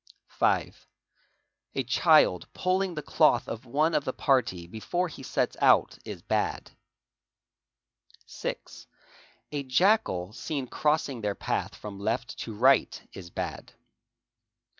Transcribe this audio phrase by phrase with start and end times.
[0.29, 0.87] 5.
[1.75, 6.23] A child pulling the cloth of one of the party before he sets out is
[6.23, 6.71] bad.
[8.25, 8.87] 6.
[9.51, 13.73] A jackal seen crossing their path from left to right is bad.